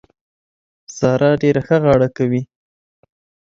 [0.97, 2.41] سارا ډېره ښه غاړه کوي.